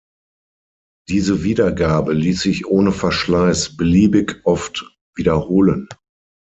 Diese 1.09 1.43
Wiedergabe 1.43 2.13
ließ 2.13 2.41
sich 2.41 2.65
ohne 2.65 2.91
Verschleiß 2.91 3.77
beliebig 3.77 4.41
oft 4.45 4.97
wiederholen. 5.13 5.89